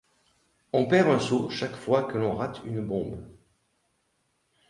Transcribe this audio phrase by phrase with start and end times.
[0.79, 3.23] On perd un seau chaque fois que l'on rate une bombe.